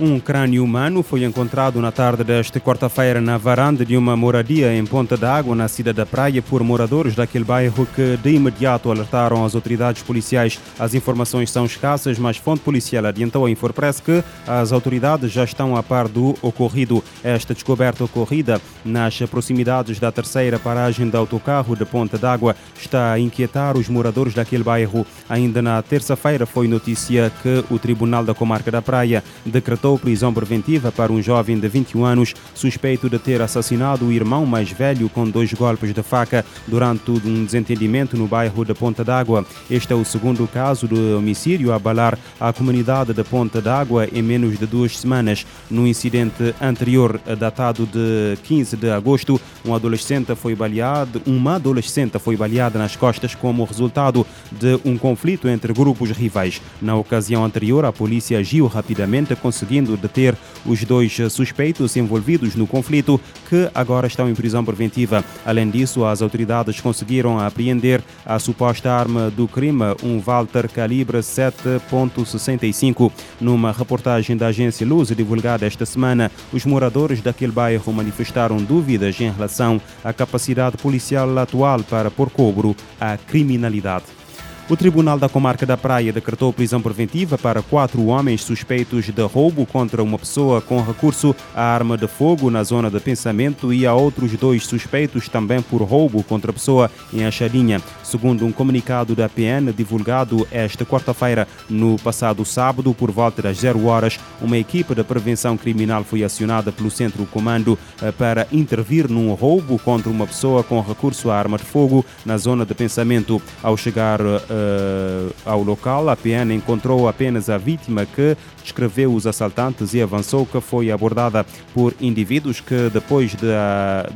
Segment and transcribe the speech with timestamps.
[0.00, 4.84] Um crânio humano foi encontrado na tarde desta quarta-feira na varanda de uma moradia em
[4.84, 9.54] Ponta d'Água, na cidade da Praia, por moradores daquele bairro que de imediato alertaram as
[9.54, 10.58] autoridades policiais.
[10.80, 15.76] As informações são escassas, mas fonte policial adiantou à Infopress que as autoridades já estão
[15.76, 17.02] a par do ocorrido.
[17.22, 23.20] Esta descoberta ocorrida nas proximidades da terceira paragem de autocarro de Ponta d'Água está a
[23.20, 25.06] inquietar os moradores daquele bairro.
[25.28, 30.32] Ainda na terça-feira foi notícia que o Tribunal da Comarca da Praia decretou decretou prisão
[30.32, 35.10] preventiva para um jovem de 21 anos suspeito de ter assassinado o irmão mais velho
[35.10, 39.44] com dois golpes de faca durante um desentendimento no bairro de Ponta d'Água.
[39.70, 44.22] Este é o segundo caso de homicídio a abalar a comunidade de Ponta d'Água em
[44.22, 45.46] menos de duas semanas.
[45.70, 52.36] No incidente anterior, datado de 15 de agosto, um adolescente foi baleado, uma adolescente foi
[52.36, 56.62] baleada nas costas como resultado de um conflito entre grupos rivais.
[56.80, 62.66] Na ocasião anterior, a polícia agiu rapidamente, conseguindo conseguindo deter os dois suspeitos envolvidos no
[62.66, 65.24] conflito, que agora estão em prisão preventiva.
[65.44, 73.10] Além disso, as autoridades conseguiram apreender a suposta arma do crime, um Walter calibre 7.65.
[73.40, 79.30] Numa reportagem da agência Luz divulgada esta semana, os moradores daquele bairro manifestaram dúvidas em
[79.30, 84.23] relação à capacidade policial atual para pôr cobro à criminalidade.
[84.66, 89.66] O Tribunal da Comarca da Praia decretou prisão preventiva para quatro homens suspeitos de roubo
[89.66, 93.92] contra uma pessoa com recurso à arma de fogo na zona de pensamento e a
[93.92, 97.82] outros dois suspeitos também por roubo contra pessoa em Achadinha.
[98.02, 103.84] Segundo um comunicado da PN divulgado esta quarta-feira, no passado sábado, por volta das zero
[103.84, 109.34] horas, uma equipe de prevenção criminal foi acionada pelo Centro Comando eh, para intervir num
[109.34, 113.42] roubo contra uma pessoa com recurso à arma de fogo na zona de pensamento.
[113.62, 119.26] Ao chegar eh, uh, ao local, a PN encontrou apenas a vítima que descreveu os
[119.26, 121.44] assaltantes e avançou que foi abordada
[121.74, 123.46] por indivíduos que, depois de,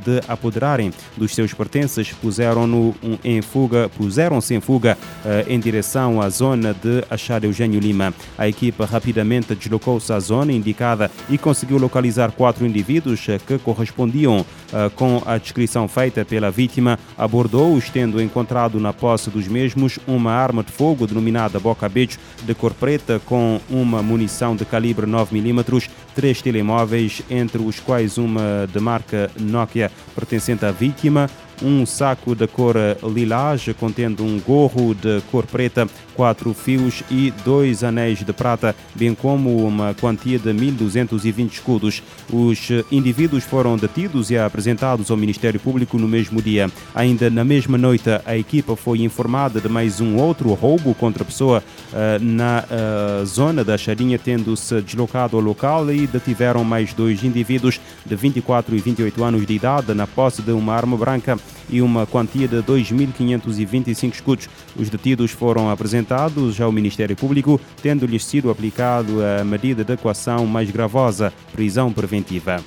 [0.05, 6.29] de apoderarem dos seus pertences, puseram-no em fuga, puseram-se em fuga uh, em direção à
[6.29, 8.15] zona de Achar Eugênio Lima.
[8.37, 14.91] A equipa rapidamente deslocou-se à zona indicada e conseguiu localizar quatro indivíduos que correspondiam uh,
[14.95, 16.99] com a descrição feita pela vítima.
[17.17, 22.19] Abordou-os, tendo encontrado na posse dos mesmos uma uma arma de fogo denominada Boca Bejo
[22.45, 28.69] de cor preta com uma munição de calibre 9mm, três telemóveis, entre os quais uma
[28.71, 31.31] de marca Nokia pertencente à vítima,
[31.63, 37.85] um saco de cor lilás contendo um gorro de cor preta, quatro fios e dois
[37.85, 42.03] anéis de prata, bem como uma quantia de 1.220 escudos.
[42.33, 46.71] Os indivíduos foram detidos e apresentados ao Ministério Público no mesmo dia.
[46.95, 51.63] Ainda na mesma noite, a equipa foi informada de mais um outro roubo contra pessoa
[51.93, 57.81] uh, na uh, zona da Charinha, tendo-se deslocado ao local e detiveram mais dois indivíduos
[58.05, 61.39] de 24 e 28 anos de idade na posse de uma arma branca
[61.69, 64.49] e uma quantia de 2.525 escudos.
[64.77, 70.71] Os detidos foram apresentados ao Ministério Público, tendo-lhes sido aplicado a medida de equação mais
[70.71, 72.63] gravosa, prisão preventiva.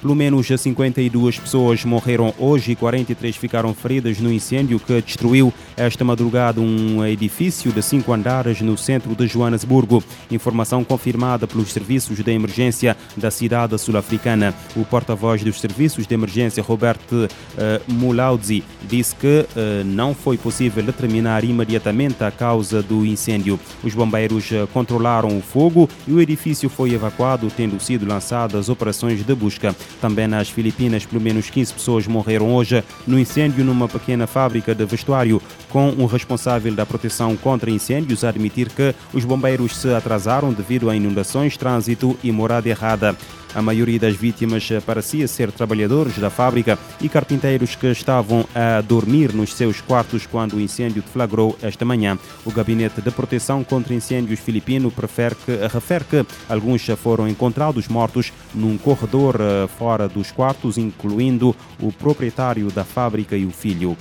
[0.00, 6.04] Pelo menos 52 pessoas morreram hoje e 43 ficaram feridas no incêndio que destruiu esta
[6.04, 10.02] madrugada um edifício de cinco andares no centro de Joanesburgo.
[10.30, 14.54] Informação confirmada pelos serviços de emergência da cidade sul-africana.
[14.76, 20.82] O porta-voz dos serviços de emergência, Robert uh, Mulaudzi, disse que uh, não foi possível
[20.82, 23.58] determinar imediatamente a causa do incêndio.
[23.82, 29.24] Os bombeiros uh, controlaram o fogo e o edifício foi evacuado, tendo sido lançadas operações
[29.24, 29.74] de busca.
[30.00, 34.84] Também nas Filipinas, pelo menos 15 pessoas morreram hoje no incêndio numa pequena fábrica de
[34.84, 40.52] vestuário, com um responsável da proteção contra incêndios a admitir que os bombeiros se atrasaram
[40.52, 43.16] devido a inundações, trânsito e morada errada.
[43.54, 49.32] A maioria das vítimas parecia ser trabalhadores da fábrica e carpinteiros que estavam a dormir
[49.32, 52.18] nos seus quartos quando o incêndio deflagrou esta manhã.
[52.44, 58.32] O Gabinete de Proteção contra Incêndios filipino prefere que, refere que alguns foram encontrados mortos
[58.54, 63.96] num corredor eh, fora dos quartos, incluindo o proprietário da fábrica e o filho.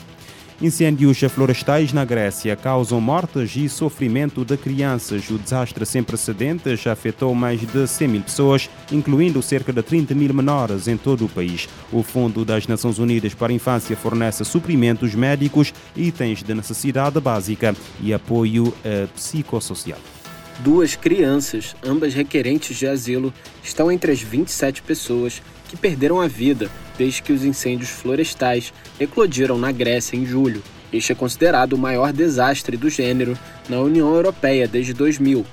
[0.59, 5.30] Incêndios florestais na Grécia causam mortes e sofrimento de crianças.
[5.30, 10.33] O desastre sem precedentes afetou mais de 100 mil pessoas, incluindo cerca de 30 mil
[10.33, 11.69] menores em todo o país.
[11.92, 17.75] O Fundo das Nações Unidas para a Infância fornece suprimentos médicos, itens de necessidade básica
[18.01, 20.00] e apoio eh, psicossocial.
[20.62, 23.31] Duas crianças, ambas requerentes de asilo,
[23.63, 25.39] estão entre as 27 pessoas
[25.69, 30.64] que perderam a vida desde que os incêndios florestais eclodiram na Grécia em julho.
[30.92, 33.38] Este é considerado o maior desastre do gênero
[33.70, 35.46] na União Europeia desde 2000.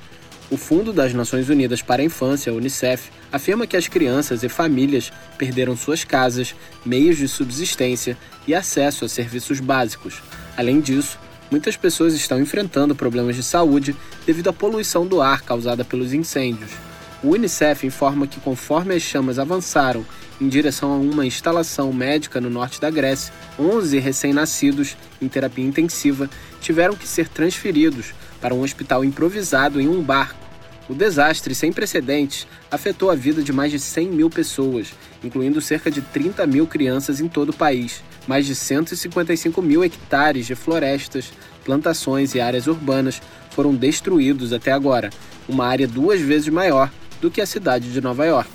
[0.50, 5.10] O Fundo das Nações Unidas para a Infância, Unicef, afirma que as crianças e famílias
[5.36, 6.54] perderam suas casas,
[6.84, 10.22] meios de subsistência e acesso a serviços básicos.
[10.56, 11.18] Além disso,
[11.50, 16.70] muitas pessoas estão enfrentando problemas de saúde devido à poluição do ar causada pelos incêndios.
[17.22, 20.04] O Unicef informa que, conforme as chamas avançaram
[20.44, 26.28] em direção a uma instalação médica no norte da Grécia, 11 recém-nascidos em terapia intensiva
[26.60, 28.12] tiveram que ser transferidos
[28.42, 30.44] para um hospital improvisado em um barco.
[30.86, 34.92] O desastre sem precedentes afetou a vida de mais de 100 mil pessoas,
[35.22, 38.02] incluindo cerca de 30 mil crianças em todo o país.
[38.26, 41.32] Mais de 155 mil hectares de florestas,
[41.64, 45.08] plantações e áreas urbanas foram destruídos até agora,
[45.48, 48.50] uma área duas vezes maior do que a cidade de Nova York.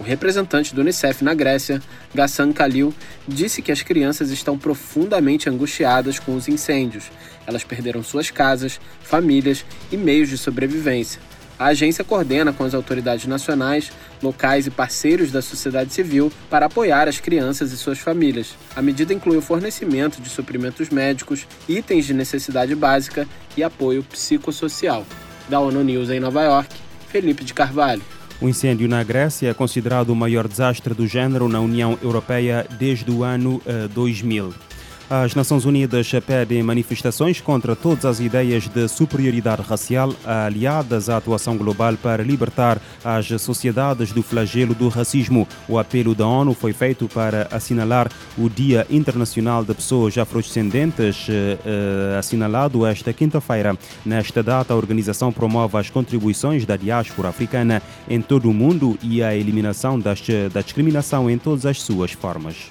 [0.00, 1.80] O representante do Unicef na Grécia,
[2.14, 2.94] Gassan Khalil,
[3.28, 7.10] disse que as crianças estão profundamente angustiadas com os incêndios.
[7.46, 9.62] Elas perderam suas casas, famílias
[9.92, 11.20] e meios de sobrevivência.
[11.58, 13.92] A agência coordena com as autoridades nacionais,
[14.22, 18.54] locais e parceiros da sociedade civil para apoiar as crianças e suas famílias.
[18.74, 25.04] A medida inclui o fornecimento de suprimentos médicos, itens de necessidade básica e apoio psicossocial.
[25.50, 26.74] Da ONU News em Nova York,
[27.08, 28.19] Felipe de Carvalho.
[28.40, 33.10] O incêndio na Grécia é considerado o maior desastre do género na União Europeia desde
[33.10, 33.60] o ano
[33.92, 34.69] 2000.
[35.12, 41.56] As Nações Unidas pedem manifestações contra todas as ideias de superioridade racial aliadas à atuação
[41.56, 45.48] global para libertar as sociedades do flagelo do racismo.
[45.68, 48.08] O apelo da ONU foi feito para assinalar
[48.38, 53.76] o Dia Internacional de Pessoas Afrodescendentes, eh, eh, assinalado esta quinta-feira.
[54.06, 59.24] Nesta data, a organização promove as contribuições da diáspora africana em todo o mundo e
[59.24, 60.22] a eliminação das,
[60.52, 62.70] da discriminação em todas as suas formas.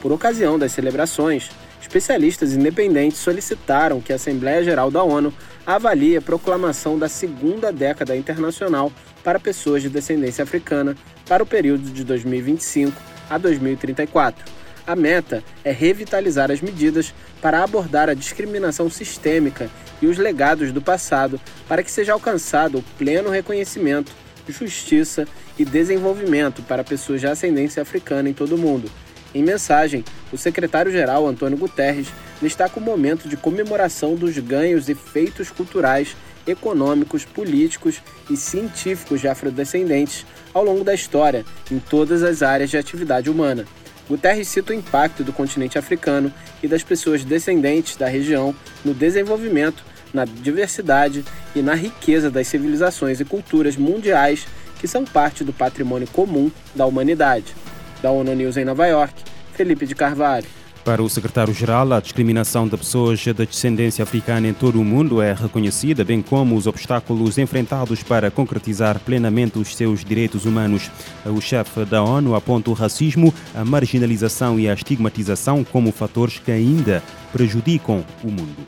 [0.00, 5.32] Por ocasião das celebrações, especialistas independentes solicitaram que a Assembleia Geral da ONU
[5.66, 8.92] avalie a proclamação da segunda década internacional
[9.24, 10.96] para pessoas de descendência africana
[11.26, 14.44] para o período de 2025 a 2034.
[14.86, 19.70] A meta é revitalizar as medidas para abordar a discriminação sistêmica
[20.02, 24.12] e os legados do passado para que seja alcançado o pleno reconhecimento,
[24.48, 28.90] justiça e desenvolvimento para pessoas de ascendência africana em todo o mundo
[29.34, 32.08] em mensagem, o secretário-geral Antônio Guterres
[32.40, 36.16] destaca o momento de comemoração dos ganhos e feitos culturais,
[36.46, 38.00] econômicos, políticos
[38.30, 40.24] e científicos de afrodescendentes
[40.54, 43.66] ao longo da história, em todas as áreas de atividade humana.
[44.08, 48.54] Guterres cita o impacto do continente africano e das pessoas descendentes da região
[48.84, 51.24] no desenvolvimento, na diversidade
[51.54, 54.46] e na riqueza das civilizações e culturas mundiais
[54.80, 57.54] que são parte do patrimônio comum da humanidade
[58.02, 59.14] da ONU News em Nova York,
[59.60, 60.46] Felipe de Carvalho.
[60.82, 65.34] Para o secretário-geral, a discriminação de pessoas de descendência africana em todo o mundo é
[65.34, 70.90] reconhecida, bem como os obstáculos enfrentados para concretizar plenamente os seus direitos humanos.
[71.26, 76.50] O chefe da ONU aponta o racismo, a marginalização e a estigmatização como fatores que
[76.50, 78.64] ainda prejudicam o mundo.